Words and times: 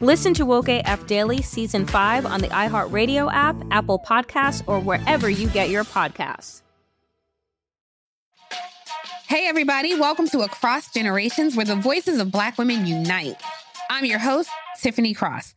Listen 0.00 0.32
to 0.34 0.46
Woke 0.46 0.68
AF 0.68 1.08
Daily 1.08 1.42
Season 1.42 1.84
5 1.84 2.24
on 2.24 2.40
the 2.40 2.46
iHeartRadio 2.48 3.32
app, 3.32 3.56
Apple 3.72 3.98
Podcasts, 3.98 4.62
or 4.68 4.78
wherever 4.78 5.28
you 5.28 5.48
get 5.48 5.70
your 5.70 5.82
podcasts. 5.82 6.62
Hey, 9.26 9.48
everybody, 9.48 9.98
welcome 9.98 10.28
to 10.28 10.42
Across 10.42 10.92
Generations, 10.92 11.56
where 11.56 11.66
the 11.66 11.74
voices 11.74 12.20
of 12.20 12.30
Black 12.30 12.58
women 12.58 12.86
unite. 12.86 13.42
I'm 13.90 14.04
your 14.04 14.20
host, 14.20 14.48
Tiffany 14.80 15.14
Cross. 15.14 15.56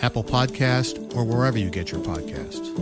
Apple 0.00 0.24
Podcast, 0.24 1.14
or 1.14 1.24
wherever 1.24 1.58
you 1.58 1.70
get 1.70 1.90
your 1.90 2.00
podcasts. 2.00 2.72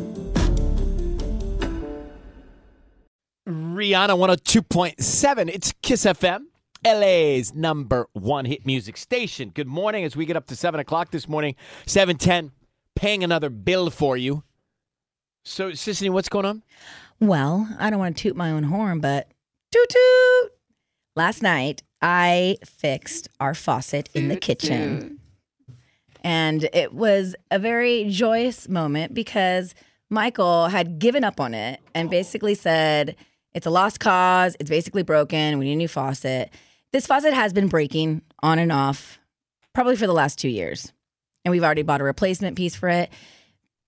Rihanna 3.49 4.17
102.7. 4.17 5.49
It's 5.49 5.73
KIIS 5.83 6.15
FM, 6.15 6.45
LA's 6.85 7.55
number 7.55 8.07
one 8.13 8.45
hit 8.45 8.65
music 8.65 8.97
station. 8.97 9.51
Good 9.51 9.67
morning 9.67 10.05
as 10.05 10.15
we 10.15 10.27
get 10.27 10.37
up 10.37 10.47
to 10.47 10.57
7 10.57 10.79
o'clock 10.81 11.11
this 11.11 11.29
morning, 11.29 11.57
710, 11.87 12.53
paying 12.95 13.25
another 13.25 13.51
bill 13.51 13.91
for 13.91 14.17
you. 14.17 14.45
So, 15.45 15.71
Sisanie, 15.71 16.11
what's 16.11 16.29
going 16.29 16.47
on? 16.47 16.63
Well, 17.19 17.69
I 17.79 17.91
don't 17.91 17.99
want 17.99 18.17
to 18.17 18.23
toot 18.23 18.37
my 18.37 18.51
own 18.51 18.65
horn, 18.65 19.01
but 19.01 19.29
toot 19.73 19.89
toot. 19.89 20.53
Last 21.17 21.43
night, 21.43 21.83
I 22.01 22.57
fixed 22.65 23.29
our 23.41 23.55
faucet 23.55 24.09
in 24.15 24.29
the 24.29 24.37
kitchen. 24.37 25.19
And 26.23 26.69
it 26.73 26.93
was 26.93 27.35
a 27.51 27.59
very 27.59 28.07
joyous 28.09 28.69
moment 28.69 29.15
because 29.15 29.75
Michael 30.11 30.69
had 30.69 30.99
given 30.99 31.25
up 31.25 31.41
on 31.41 31.55
it 31.55 31.81
and 31.95 32.09
oh. 32.09 32.11
basically 32.11 32.55
said, 32.55 33.17
It's 33.55 33.67
a 33.67 33.71
lost 33.71 34.01
cause. 34.01 34.57
It's 34.61 34.71
basically 34.71 35.03
broken. 35.03 35.59
We 35.59 35.67
need 35.67 35.73
a 35.73 35.77
new 35.77 35.89
faucet. 35.89 36.51
This 36.93 37.07
faucet 37.07 37.33
has 37.33 37.53
been 37.53 37.69
breaking 37.69 38.23
on 38.43 38.59
and 38.59 38.71
off 38.71 39.19
probably 39.73 39.97
for 39.97 40.07
the 40.07 40.13
last 40.13 40.39
two 40.39 40.49
years. 40.49 40.93
And 41.45 41.51
we've 41.51 41.65
already 41.65 41.83
bought 41.83 42.01
a 42.01 42.05
replacement 42.05 42.57
piece 42.57 42.77
for 42.77 42.89
it. 42.89 43.11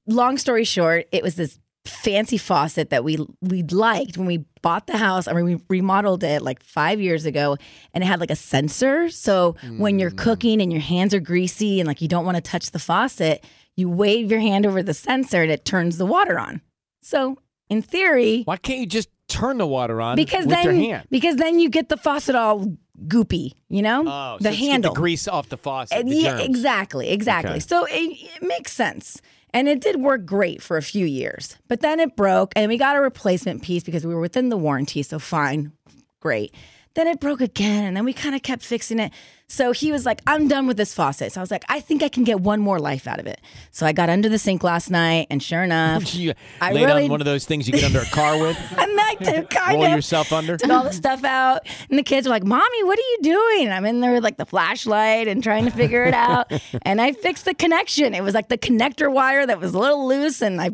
Long 0.07 0.39
story 0.39 0.65
short, 0.65 1.07
it 1.13 1.23
was 1.23 1.35
this 1.37 1.59
fancy 1.87 2.39
faucet 2.39 2.91
that 2.91 3.05
we 3.05 3.19
we 3.43 3.63
liked 3.63 4.17
when 4.17 4.27
we 4.27 4.45
bought 4.63 4.87
the 4.87 4.97
house. 4.97 5.29
I 5.29 5.33
mean, 5.35 5.45
we 5.45 5.61
remodeled 5.69 6.25
it 6.25 6.43
like 6.43 6.63
five 6.63 7.01
years 7.01 7.27
ago, 7.27 7.57
and 7.93 8.03
it 8.03 8.07
had 8.07 8.21
like 8.21 8.31
a 8.31 8.37
sensor. 8.37 9.11
So 9.11 9.57
mm. 9.63 9.79
when 9.79 9.99
you're 9.99 10.11
cooking 10.11 10.63
and 10.63 10.73
your 10.73 10.81
hands 10.81 11.13
are 11.15 11.21
greasy 11.21 11.81
and 11.81 11.87
like 11.87 12.01
you 12.01 12.09
don't 12.09 12.25
want 12.25 12.37
to 12.37 12.41
touch 12.41 12.71
the 12.71 12.79
faucet, 12.79 13.45
you 13.77 13.89
wave 13.89 14.31
your 14.31 14.41
hand 14.41 14.67
over 14.67 14.83
the 14.83 14.95
sensor 14.95 15.43
and 15.43 15.51
it 15.51 15.65
turns 15.65 15.99
the 15.99 16.07
water 16.07 16.39
on. 16.39 16.63
So 17.03 17.39
in 17.69 17.83
theory, 17.83 18.43
why 18.45 18.57
can't 18.57 18.81
you 18.81 18.87
just 18.87 19.11
turn 19.29 19.59
the 19.59 19.67
water 19.67 20.01
on 20.01 20.17
because 20.17 20.47
with 20.47 20.55
then, 20.55 20.65
your 20.65 20.75
hand? 20.75 21.09
Because 21.11 21.37
then 21.37 21.59
you 21.59 21.69
get 21.69 21.89
the 21.89 21.97
faucet 21.97 22.35
all 22.35 22.67
goopy, 23.07 23.53
you 23.69 23.83
know, 23.83 24.05
oh, 24.07 24.39
the 24.41 24.51
so 24.51 24.57
handle, 24.57 24.95
the 24.95 25.01
grease 25.01 25.29
off 25.29 25.49
the 25.49 25.59
faucet. 25.59 26.07
The 26.07 26.15
yeah, 26.15 26.31
germs. 26.37 26.45
exactly, 26.45 27.11
exactly. 27.11 27.53
Okay. 27.53 27.61
So 27.61 27.85
it, 27.85 27.93
it 27.93 28.43
makes 28.43 28.73
sense. 28.73 29.21
And 29.55 29.69
it 29.69 29.81
did 29.81 30.01
work 30.01 30.27
great 30.27 30.61
for 30.61 30.77
a 30.77 30.83
few 30.83 31.07
years. 31.07 31.57
But 31.69 31.81
then 31.81 32.01
it 32.01 32.17
broke 32.17 32.53
and 32.57 32.69
we 32.69 32.77
got 32.77 32.97
a 32.97 33.01
replacement 33.01 33.63
piece 33.63 33.85
because 33.85 34.05
we 34.05 34.13
were 34.13 34.21
within 34.21 34.49
the 34.49 34.57
warranty. 34.57 35.03
So 35.05 35.21
fine, 35.21 35.73
great. 36.21 36.53
Then 36.95 37.07
it 37.07 37.21
broke 37.21 37.41
again. 37.41 37.85
And 37.85 37.97
then 37.97 38.05
we 38.05 38.13
kind 38.13 38.35
of 38.35 38.43
kept 38.43 38.63
fixing 38.63 38.99
it. 38.99 39.13
So 39.47 39.73
he 39.73 39.93
was 39.93 40.07
like, 40.07 40.21
I'm 40.27 40.49
done 40.49 40.67
with 40.67 40.77
this 40.77 40.95
faucet. 40.95 41.33
So 41.33 41.41
I 41.41 41.43
was 41.43 41.51
like, 41.51 41.65
I 41.69 41.81
think 41.81 42.03
I 42.03 42.09
can 42.09 42.25
get 42.25 42.41
one 42.41 42.61
more 42.61 42.79
life 42.79 43.07
out 43.07 43.21
of 43.21 43.27
it. 43.27 43.41
So 43.71 43.85
I 43.85 43.93
got 43.93 44.09
under 44.09 44.29
the 44.29 44.39
sink 44.39 44.65
last 44.65 44.91
night. 44.91 45.27
And 45.31 45.43
sure 45.43 45.63
enough, 45.63 46.15
you 46.15 46.33
I 46.61 46.73
laid 46.73 46.87
really 46.87 47.05
on 47.05 47.11
one 47.11 47.21
of 47.21 47.27
those 47.27 47.45
things 47.45 47.69
you 47.69 47.75
get 47.75 47.85
under 47.85 48.01
a 48.01 48.07
car 48.07 48.39
with, 48.41 48.59
I'm 48.77 48.97
like 48.97 49.19
to 49.21 49.43
kind 49.45 49.77
roll 49.77 49.85
of 49.85 49.93
yourself 49.93 50.33
under. 50.33 50.57
took 50.57 50.71
all 50.71 50.83
the 50.85 50.93
stuff 50.93 51.25
out. 51.25 51.67
And 51.91 51.99
the 51.99 52.03
kids 52.03 52.27
were 52.27 52.31
like, 52.31 52.45
Mommy, 52.45 52.85
what 52.85 52.99
are 52.99 53.03
you 53.03 53.19
doing? 53.23 53.65
And 53.67 53.75
I'm 53.75 53.85
in 53.85 54.01
there 54.01 54.13
with 54.13 54.25
like 54.25 54.39
the 54.39 54.47
flashlight 54.47 55.29
and 55.29 55.43
trying 55.43 55.67
to 55.67 55.71
figure 55.71 56.05
it 56.05 56.15
out. 56.15 56.51
and 56.83 57.01
I 57.01 57.13
fixed 57.13 57.45
the 57.45 57.55
connection. 57.55 58.15
It 58.15 58.23
was 58.23 58.35
like 58.35 58.49
the 58.49 58.59
connector 58.59 59.13
wire 59.13 59.47
that 59.47 59.61
was 59.61 59.75
a 59.75 59.79
little 59.79 60.09
loose. 60.09 60.41
And 60.41 60.61
I 60.61 60.71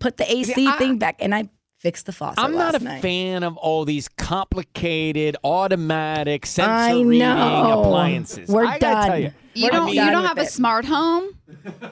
put 0.00 0.16
the 0.16 0.30
AC 0.30 0.52
See, 0.52 0.66
I- 0.66 0.78
thing 0.78 0.98
back 0.98 1.16
and 1.20 1.34
I 1.34 1.48
fixed 1.80 2.06
the 2.06 2.12
faucet. 2.12 2.38
I'm 2.38 2.52
not 2.52 2.74
last 2.74 2.82
a 2.82 2.84
night. 2.84 3.02
fan 3.02 3.42
of 3.42 3.56
all 3.56 3.84
these 3.84 4.06
complicated, 4.08 5.36
automatic, 5.42 6.46
sensor 6.46 6.70
I 6.70 6.92
reading 7.00 7.18
know. 7.20 7.80
appliances. 7.82 8.48
We're 8.48 8.66
I 8.66 8.78
done. 8.78 9.06
tell 9.06 9.18
you. 9.18 9.32
You 9.54 9.64
We're 9.64 9.70
don't. 9.70 9.86
done 9.86 9.94
You 10.06 10.10
don't 10.12 10.20
with 10.22 10.28
have 10.28 10.38
a 10.38 10.46
smart 10.46 10.84
home. 10.84 11.30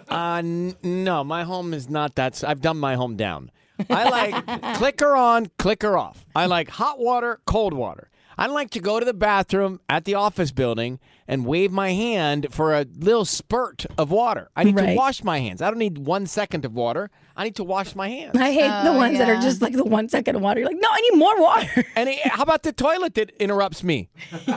Uh, 0.08 0.36
n- 0.44 0.76
no, 0.82 1.24
my 1.24 1.42
home 1.44 1.74
is 1.74 1.88
not 1.88 2.14
that. 2.16 2.34
s- 2.34 2.44
I've 2.44 2.60
done 2.60 2.78
my 2.78 2.94
home 2.94 3.16
down. 3.16 3.50
I 3.90 4.08
like 4.08 4.74
clicker 4.76 5.16
on, 5.16 5.50
clicker 5.58 5.96
off. 5.96 6.24
I 6.36 6.46
like 6.46 6.68
hot 6.68 6.98
water, 7.00 7.40
cold 7.46 7.72
water. 7.74 8.10
I 8.38 8.46
like 8.46 8.70
to 8.70 8.80
go 8.80 9.00
to 9.00 9.04
the 9.04 9.12
bathroom 9.12 9.80
at 9.88 10.04
the 10.04 10.14
office 10.14 10.52
building 10.52 11.00
and 11.26 11.44
wave 11.44 11.72
my 11.72 11.90
hand 11.92 12.46
for 12.52 12.72
a 12.74 12.86
little 12.96 13.24
spurt 13.24 13.84
of 13.98 14.10
water. 14.12 14.48
I 14.54 14.62
need 14.64 14.76
to 14.76 14.94
wash 14.94 15.24
my 15.24 15.40
hands. 15.40 15.60
I 15.60 15.68
don't 15.70 15.78
need 15.78 15.98
one 15.98 16.26
second 16.26 16.64
of 16.64 16.72
water. 16.72 17.10
I 17.36 17.44
need 17.44 17.56
to 17.56 17.64
wash 17.64 17.94
my 17.96 18.08
hands. 18.08 18.36
I 18.38 18.52
hate 18.52 18.68
the 18.84 18.90
Oh, 18.90 18.96
ones 18.96 19.18
that 19.18 19.28
are 19.28 19.40
just 19.40 19.60
like 19.60 19.72
the 19.74 19.84
one 19.84 20.08
second 20.08 20.36
of 20.36 20.42
water. 20.42 20.60
You're 20.60 20.68
like, 20.68 20.78
no, 20.80 20.88
I 20.90 21.00
need 21.00 21.16
more 21.18 21.40
water. 21.40 21.84
And 21.96 22.08
it- 22.08 22.26
how 22.26 22.44
about 22.44 22.62
the 22.62 22.72
toilet 22.72 23.14
that 23.14 23.30
interrupts 23.40 23.82
me? 23.82 24.08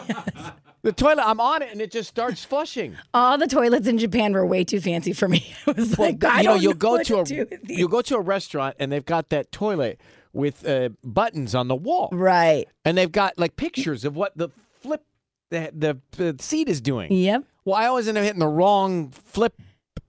The 0.84 0.92
toilet, 0.92 1.22
I'm 1.24 1.40
on 1.40 1.62
it 1.62 1.72
and 1.72 1.80
it 1.80 1.92
just 1.92 2.10
starts 2.10 2.44
flushing. 2.44 2.98
All 3.14 3.38
the 3.38 3.46
toilets 3.46 3.88
in 3.88 4.00
Japan 4.00 4.34
were 4.34 4.44
way 4.48 4.64
too 4.64 4.82
fancy 4.82 5.14
for 5.14 5.28
me. 5.28 5.54
I 5.68 5.74
was 5.74 6.00
like, 6.00 6.24
I 6.24 6.40
you 6.40 6.44
know, 6.48 6.54
don't 6.54 6.64
you'll 6.64 6.74
go 6.74 6.92
what 6.94 7.06
to 7.06 7.20
a 7.20 7.24
do 7.24 7.46
with 7.52 7.62
these. 7.68 7.78
you'll 7.78 7.88
go 7.88 8.02
to 8.02 8.16
a 8.16 8.20
restaurant 8.20 8.78
and 8.80 8.92
they've 8.92 9.06
got 9.06 9.30
that 9.30 9.52
toilet 9.52 10.02
with 10.34 10.66
uh, 10.68 10.90
buttons 11.04 11.54
on 11.56 11.68
the 11.68 11.76
wall, 11.76 12.10
right. 12.12 12.68
and 12.86 12.98
they've 12.98 13.12
got 13.12 13.38
like 13.38 13.56
pictures 13.56 14.06
of 14.06 14.16
what 14.16 14.38
the 14.38 14.50
flip 14.82 15.04
the 15.50 15.72
the, 15.76 16.00
the 16.34 16.42
seat 16.44 16.70
is 16.70 16.80
doing. 16.82 17.12
Yep. 17.12 17.44
Well, 17.66 17.76
I 17.76 17.86
always 17.88 18.08
end 18.08 18.18
up 18.18 18.24
hitting 18.24 18.40
the 18.40 18.48
wrong 18.48 19.10
flip, 19.12 19.54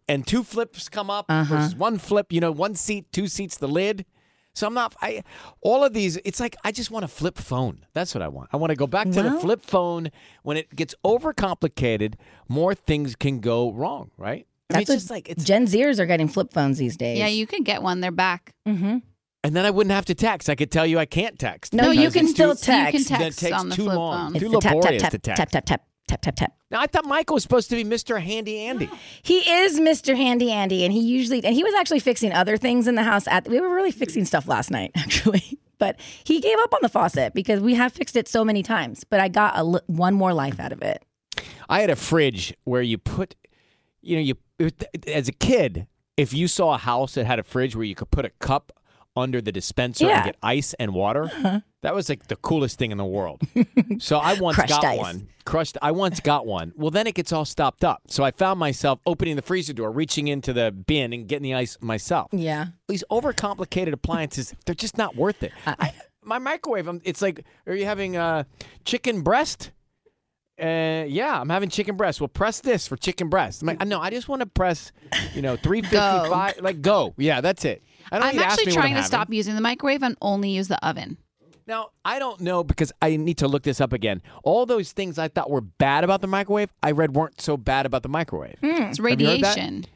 and 0.08 0.26
two 0.26 0.42
flips 0.42 0.88
come 0.88 1.10
up 1.10 1.26
Uh-huh. 1.28 1.54
versus 1.56 1.74
one 1.74 1.98
flip. 1.98 2.32
You 2.32 2.40
know, 2.40 2.52
one 2.52 2.74
seat, 2.74 3.06
two 3.12 3.26
seats, 3.28 3.56
the 3.58 3.68
lid. 3.68 4.06
So 4.54 4.66
I'm 4.66 4.74
not. 4.74 4.94
I 5.00 5.22
all 5.62 5.82
of 5.82 5.94
these. 5.94 6.18
It's 6.24 6.38
like 6.38 6.56
I 6.62 6.72
just 6.72 6.90
want 6.90 7.04
a 7.04 7.08
flip 7.08 7.38
phone. 7.38 7.84
That's 7.94 8.14
what 8.14 8.20
I 8.22 8.28
want. 8.28 8.50
I 8.52 8.58
want 8.58 8.70
to 8.70 8.76
go 8.76 8.86
back 8.86 9.10
to 9.10 9.22
the 9.22 9.32
flip 9.40 9.62
phone. 9.62 10.10
When 10.42 10.56
it 10.58 10.74
gets 10.76 10.94
overcomplicated, 11.04 12.14
more 12.48 12.74
things 12.74 13.16
can 13.16 13.40
go 13.40 13.72
wrong. 13.72 14.10
Right? 14.16 14.46
I 14.70 14.74
mean, 14.78 14.78
That's 14.78 14.80
it's 14.82 14.88
what 14.90 14.94
just 14.96 15.10
like 15.10 15.28
it's. 15.30 15.44
Gen 15.44 15.66
Zers 15.66 15.98
are 15.98 16.06
getting 16.06 16.28
flip 16.28 16.52
phones 16.52 16.78
these 16.78 16.96
days. 16.96 17.18
Yeah, 17.18 17.26
you 17.28 17.46
can 17.46 17.62
get 17.62 17.82
one. 17.82 18.00
They're 18.00 18.10
back. 18.10 18.54
Mm-hmm. 18.68 18.98
And 19.44 19.56
then 19.56 19.64
I 19.66 19.70
wouldn't 19.70 19.92
have 19.92 20.04
to 20.06 20.14
text. 20.14 20.48
I 20.48 20.54
could 20.54 20.70
tell 20.70 20.86
you 20.86 20.98
I 20.98 21.04
can't 21.06 21.38
text. 21.38 21.72
No, 21.74 21.90
you 21.90 22.10
can 22.10 22.28
still 22.28 22.54
too, 22.54 22.66
text. 22.66 22.94
You 22.98 23.04
can 23.06 23.18
That 23.18 23.24
text 23.24 23.38
takes 23.40 23.56
on 23.58 23.68
the 23.70 23.74
too 23.74 23.84
flip 23.84 23.96
long. 23.96 24.32
phone. 24.32 24.40
Too 24.40 24.46
It's 24.46 24.54
the 24.54 24.60
tap, 24.60 24.72
tap, 24.72 24.74
laborious 24.84 25.02
to 25.10 25.18
text. 25.18 25.36
tap, 25.38 25.50
tap, 25.50 25.64
tap, 25.66 25.82
tap, 26.06 26.22
tap, 26.22 26.36
tap. 26.36 26.52
Now 26.70 26.80
I 26.80 26.86
thought 26.86 27.04
Michael 27.06 27.34
was 27.34 27.42
supposed 27.42 27.68
to 27.70 27.76
be 27.76 27.84
Mr. 27.84 28.20
Handy 28.22 28.60
Andy. 28.60 28.88
He 29.22 29.38
is 29.38 29.80
Mr. 29.80 30.16
Handy 30.16 30.52
Andy, 30.52 30.84
and 30.84 30.92
he 30.92 31.00
usually 31.00 31.44
and 31.44 31.54
he 31.54 31.64
was 31.64 31.74
actually 31.74 31.98
fixing 32.00 32.32
other 32.32 32.56
things 32.56 32.86
in 32.86 32.94
the 32.94 33.02
house. 33.02 33.26
At 33.26 33.48
we 33.48 33.60
were 33.60 33.74
really 33.74 33.90
fixing 33.90 34.24
stuff 34.24 34.46
last 34.46 34.70
night, 34.70 34.92
actually. 34.96 35.58
But 35.78 35.98
he 36.22 36.38
gave 36.40 36.56
up 36.60 36.72
on 36.74 36.78
the 36.82 36.88
faucet 36.88 37.34
because 37.34 37.58
we 37.58 37.74
have 37.74 37.92
fixed 37.92 38.14
it 38.14 38.28
so 38.28 38.44
many 38.44 38.62
times. 38.62 39.02
But 39.02 39.18
I 39.18 39.26
got 39.26 39.54
a 39.58 39.82
one 39.86 40.14
more 40.14 40.32
life 40.32 40.60
out 40.60 40.70
of 40.70 40.80
it. 40.82 41.02
I 41.68 41.80
had 41.80 41.90
a 41.90 41.96
fridge 41.96 42.54
where 42.62 42.82
you 42.82 42.98
put, 42.98 43.34
you 44.02 44.14
know, 44.16 44.22
you 44.22 44.70
as 45.08 45.26
a 45.26 45.32
kid, 45.32 45.88
if 46.16 46.32
you 46.32 46.46
saw 46.46 46.74
a 46.74 46.78
house 46.78 47.14
that 47.14 47.26
had 47.26 47.40
a 47.40 47.42
fridge 47.42 47.74
where 47.74 47.84
you 47.84 47.96
could 47.96 48.12
put 48.12 48.24
a 48.24 48.30
cup 48.38 48.72
under 49.16 49.40
the 49.40 49.52
dispenser 49.52 50.06
Yeah. 50.06 50.16
and 50.16 50.24
get 50.24 50.36
ice 50.42 50.74
and 50.74 50.94
water, 50.94 51.30
that 51.82 51.94
was 51.94 52.08
like 52.08 52.28
the 52.28 52.36
coolest 52.36 52.78
thing 52.78 52.90
in 52.92 52.98
the 52.98 53.04
world. 53.04 53.42
so 53.98 54.18
I 54.18 54.34
once 54.40 54.56
Crushed 54.56 54.70
got 54.70 54.84
ice. 54.84 54.98
one. 54.98 55.28
Crushed. 55.44 55.76
I 55.82 55.90
once 55.90 56.20
got 56.20 56.46
one. 56.46 56.72
Well, 56.76 56.90
then 56.90 57.06
it 57.06 57.14
gets 57.14 57.32
all 57.32 57.44
stopped 57.44 57.84
up. 57.84 58.02
So 58.06 58.22
I 58.24 58.30
found 58.30 58.58
myself 58.60 59.00
opening 59.06 59.36
the 59.36 59.42
freezer 59.42 59.72
door, 59.72 59.90
reaching 59.90 60.28
into 60.28 60.52
the 60.52 60.70
bin, 60.70 61.12
and 61.12 61.26
getting 61.26 61.42
the 61.42 61.54
ice 61.54 61.76
myself. 61.80 62.28
Yeah. 62.32 62.66
These 62.88 63.04
overcomplicated 63.10 63.92
appliances, 63.92 64.54
they're 64.66 64.74
just 64.74 64.96
not 64.96 65.16
worth 65.16 65.42
it. 65.42 65.52
I, 65.66 65.92
my 66.22 66.38
microwave, 66.38 66.86
I'm, 66.88 67.00
it's 67.04 67.20
like, 67.20 67.44
are 67.66 67.74
you 67.74 67.84
having 67.84 68.16
uh, 68.16 68.44
chicken 68.84 69.22
breast? 69.22 69.72
Uh, 70.62 71.04
yeah, 71.08 71.40
I'm 71.40 71.48
having 71.48 71.70
chicken 71.70 71.96
breast. 71.96 72.20
Well, 72.20 72.28
press 72.28 72.60
this 72.60 72.86
for 72.86 72.96
chicken 72.96 73.28
breast. 73.28 73.62
I'm 73.62 73.66
like, 73.68 73.84
no, 73.84 74.00
I 74.00 74.10
just 74.10 74.28
want 74.28 74.40
to 74.40 74.46
press, 74.46 74.92
you 75.34 75.42
know, 75.42 75.56
355. 75.62 76.60
Like, 76.60 76.82
go. 76.82 77.14
Yeah, 77.16 77.40
that's 77.40 77.64
it. 77.64 77.82
I 78.12 78.18
don't 78.18 78.28
I'm 78.28 78.36
need 78.36 78.42
ask 78.42 78.52
actually 78.52 78.66
me 78.66 78.72
what 78.72 78.74
trying 78.80 78.84
I'm 78.84 78.96
to 78.96 79.02
having. 79.02 79.06
stop 79.06 79.32
using 79.32 79.54
the 79.54 79.60
microwave 79.60 80.02
and 80.02 80.16
only 80.22 80.50
use 80.50 80.68
the 80.68 80.84
oven. 80.86 81.16
Now, 81.66 81.90
I 82.04 82.18
don't 82.18 82.40
know 82.40 82.64
because 82.64 82.92
I 83.00 83.16
need 83.16 83.38
to 83.38 83.48
look 83.48 83.62
this 83.62 83.80
up 83.80 83.92
again. 83.92 84.20
All 84.42 84.66
those 84.66 84.92
things 84.92 85.18
I 85.18 85.28
thought 85.28 85.48
were 85.50 85.60
bad 85.60 86.04
about 86.04 86.20
the 86.20 86.26
microwave, 86.26 86.70
I 86.82 86.90
read 86.90 87.14
weren't 87.14 87.40
so 87.40 87.56
bad 87.56 87.86
about 87.86 88.02
the 88.02 88.08
microwave. 88.08 88.56
Hmm, 88.60 88.66
it's 88.66 88.98
Have 88.98 89.20
you 89.20 89.26
heard 89.26 89.40
that? 89.42 89.56
radiation. 89.56 89.86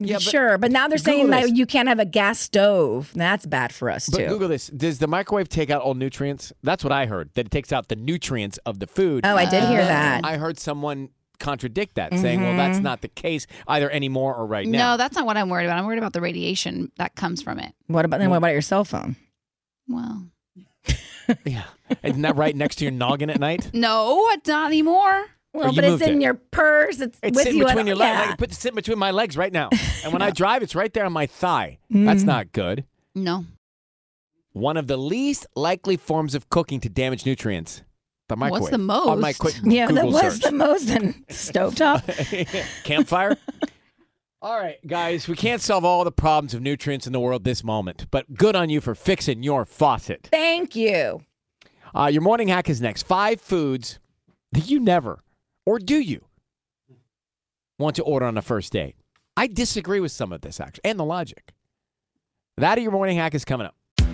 Yeah, 0.00 0.16
but- 0.16 0.22
sure, 0.22 0.58
but 0.58 0.70
now 0.70 0.86
they're 0.86 0.96
saying 0.96 1.26
Google 1.26 1.40
that 1.40 1.56
you 1.56 1.66
can't 1.66 1.88
have 1.88 1.98
a 1.98 2.04
gas 2.04 2.38
stove. 2.38 3.10
That's 3.16 3.44
bad 3.46 3.72
for 3.74 3.90
us 3.90 4.08
But 4.08 4.18
too. 4.18 4.28
Google 4.28 4.46
this. 4.46 4.68
Does 4.68 5.00
the 5.00 5.08
microwave 5.08 5.48
take 5.48 5.70
out 5.70 5.82
all 5.82 5.94
nutrients? 5.94 6.52
That's 6.62 6.84
what 6.84 6.92
I 6.92 7.06
heard. 7.06 7.30
That 7.34 7.46
it 7.46 7.50
takes 7.50 7.72
out 7.72 7.88
the 7.88 7.96
nutrients 7.96 8.58
of 8.58 8.78
the 8.78 8.86
food. 8.86 9.26
Oh, 9.26 9.34
I 9.34 9.44
did 9.44 9.64
hear 9.64 9.80
oh. 9.80 9.84
that. 9.84 10.24
I 10.24 10.36
heard 10.36 10.60
someone 10.60 11.08
contradict 11.38 11.94
that, 11.96 12.12
saying, 12.18 12.42
"Well, 12.42 12.56
that's 12.56 12.78
Mhm. 12.78 12.82
not 12.82 13.00
the 13.00 13.08
case 13.08 13.46
either 13.66 13.90
anymore 13.90 14.34
or 14.34 14.46
right 14.46 14.66
now." 14.66 14.92
No, 14.92 14.96
that's 14.96 15.16
not 15.16 15.26
what 15.26 15.36
I'm 15.36 15.48
worried 15.48 15.66
about. 15.66 15.78
I'm 15.78 15.86
worried 15.86 15.98
about 15.98 16.12
the 16.12 16.20
radiation 16.20 16.90
that 16.98 17.14
comes 17.14 17.42
from 17.42 17.58
it. 17.58 17.74
what 17.86 18.04
about 18.04 18.18
then? 18.20 18.30
What 18.30 18.36
about 18.36 18.52
your 18.52 18.62
cell 18.62 18.84
phone? 18.84 19.16
Well, 19.88 20.26
yeah, 21.44 21.64
isn't 22.02 22.22
that 22.22 22.36
right 22.36 22.54
next 22.56 22.76
to 22.76 22.84
your 22.84 22.92
noggin 22.92 23.30
at 23.30 23.38
night? 23.40 23.70
no, 23.72 24.26
it's 24.32 24.48
not 24.48 24.66
anymore. 24.66 25.26
Well, 25.54 25.74
but 25.74 25.82
it's 25.82 26.02
in 26.02 26.20
it. 26.20 26.22
your 26.22 26.34
purse. 26.34 27.00
It's, 27.00 27.18
It's 27.22 27.34
with 27.34 27.44
sitting 27.44 27.58
you. 27.60 27.66
between 27.66 27.86
your 27.86 27.96
legs. 27.96 28.18
yeah. 28.20 28.26
Like, 28.30 28.38
put 28.38 28.50
it 28.50 28.54
sitting 28.54 28.76
between 28.76 28.98
my 28.98 29.10
legs 29.10 29.36
right 29.36 29.52
now. 29.52 29.70
And 30.04 30.12
when 30.12 30.22
I 30.22 30.30
drive, 30.30 30.62
it's 30.62 30.74
right 30.76 30.92
there 30.92 31.04
on 31.04 31.12
my 31.12 31.26
thigh. 31.26 31.78
That's 31.90 32.22
Mm. 32.22 32.26
not 32.26 32.52
good. 32.52 32.84
No. 33.16 33.46
One 34.52 34.76
of 34.76 34.86
the 34.86 34.96
least 34.96 35.46
likely 35.56 35.96
forms 35.96 36.34
of 36.34 36.48
cooking 36.50 36.80
to 36.80 36.88
damage 36.88 37.24
nutrients. 37.26 37.82
The 38.28 38.36
What's 38.36 38.50
microwave. 38.70 38.70
the 38.86 38.92
On 38.92 39.20
my 39.20 39.28
most? 39.28 39.38
quick 39.38 39.54
Yeah, 39.64 39.86
that 39.86 39.94
Google 39.94 40.12
was 40.12 40.34
search. 40.34 40.42
the 40.42 40.52
most 40.52 40.90
in 40.96 41.14
stovetop. 41.28 42.82
Campfire. 42.84 43.36
All 44.40 44.58
right, 44.60 44.76
guys, 44.86 45.26
we 45.26 45.34
can't 45.34 45.60
solve 45.60 45.84
all 45.84 46.04
the 46.04 46.12
problems 46.12 46.54
of 46.54 46.60
nutrients 46.62 47.06
in 47.06 47.12
the 47.12 47.18
world 47.18 47.42
this 47.42 47.64
moment, 47.64 48.06
but 48.10 48.34
good 48.34 48.54
on 48.54 48.70
you 48.70 48.80
for 48.80 48.94
fixing 48.94 49.42
your 49.42 49.64
faucet. 49.64 50.28
Thank 50.30 50.76
you. 50.76 51.22
Uh, 51.94 52.06
your 52.06 52.22
morning 52.22 52.48
hack 52.48 52.68
is 52.68 52.80
next. 52.80 53.02
Five 53.04 53.40
foods 53.40 53.98
that 54.52 54.68
you 54.70 54.78
never, 54.78 55.24
or 55.66 55.78
do 55.80 55.98
you, 55.98 56.24
want 57.78 57.96
to 57.96 58.02
order 58.02 58.26
on 58.26 58.36
a 58.36 58.42
first 58.42 58.72
date. 58.72 58.94
I 59.36 59.46
disagree 59.46 60.00
with 60.00 60.12
some 60.12 60.32
of 60.32 60.40
this, 60.42 60.60
actually, 60.60 60.82
and 60.84 60.98
the 60.98 61.04
logic. 61.04 61.52
That 62.56 62.76
of 62.78 62.82
your 62.82 62.92
morning 62.92 63.16
hack 63.16 63.34
is 63.34 63.44
coming 63.44 63.66
up. 63.66 63.74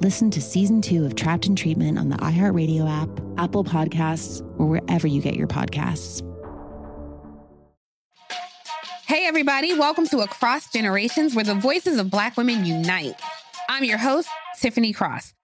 Listen 0.00 0.30
to 0.30 0.40
season 0.40 0.80
two 0.80 1.04
of 1.04 1.16
Trapped 1.16 1.46
in 1.46 1.56
Treatment 1.56 1.98
on 1.98 2.08
the 2.08 2.16
iHeartRadio 2.18 2.88
app, 2.88 3.08
Apple 3.36 3.64
Podcasts, 3.64 4.40
or 4.56 4.66
wherever 4.66 5.08
you 5.08 5.20
get 5.20 5.34
your 5.34 5.48
podcasts. 5.48 6.22
Hey, 9.06 9.26
everybody, 9.26 9.76
welcome 9.76 10.06
to 10.08 10.20
Across 10.20 10.70
Generations, 10.70 11.34
where 11.34 11.44
the 11.44 11.56
voices 11.56 11.98
of 11.98 12.10
Black 12.10 12.36
women 12.36 12.64
unite. 12.64 13.20
I'm 13.68 13.82
your 13.82 13.98
host, 13.98 14.28
Tiffany 14.60 14.92
Cross. 14.92 15.34